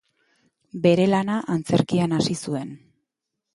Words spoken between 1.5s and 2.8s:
antzerkian hasi zuen.